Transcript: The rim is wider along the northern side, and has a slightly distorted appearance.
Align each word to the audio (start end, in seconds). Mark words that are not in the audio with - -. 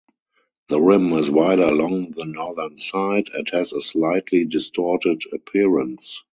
The 0.69 0.81
rim 0.81 1.13
is 1.13 1.29
wider 1.29 1.61
along 1.65 2.13
the 2.17 2.25
northern 2.25 2.75
side, 2.75 3.29
and 3.35 3.47
has 3.51 3.71
a 3.71 3.81
slightly 3.81 4.45
distorted 4.45 5.21
appearance. 5.31 6.23